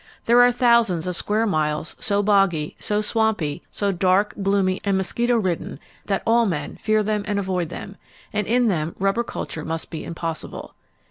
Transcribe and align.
There 0.25 0.41
are 0.41 0.51
thousands 0.51 1.05
of 1.05 1.15
square 1.15 1.45
miles 1.45 1.95
so 1.99 2.23
boggy, 2.23 2.75
so 2.79 3.01
swampy, 3.01 3.61
so 3.71 3.91
dark, 3.91 4.33
gloomy 4.41 4.81
and 4.83 4.97
mosquito 4.97 5.37
ridden 5.37 5.79
that 6.07 6.23
all 6.25 6.47
men 6.47 6.77
fear 6.77 7.03
them 7.03 7.21
and 7.27 7.37
avoid 7.37 7.69
them, 7.69 7.97
and 8.33 8.47
in 8.47 8.65
them 8.65 8.95
rubber 8.97 9.23
culture 9.23 9.63
must 9.63 9.91
be 9.91 10.03
impossible. 10.03 10.73